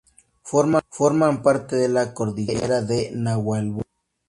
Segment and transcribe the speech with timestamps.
[0.95, 3.87] Forman parte de la Cordillera de Nahuelbuta.